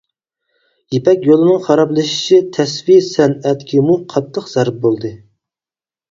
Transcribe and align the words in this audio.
يىپەك 0.93 1.25
يولىنىڭ 1.25 1.59
خارابلىشىشى 1.65 2.39
تەسۋى 2.57 2.95
سەنئەتكىمۇ 3.07 3.97
قاتتىق 4.15 4.49
زەربە 4.55 4.81
بولدى. 4.87 5.13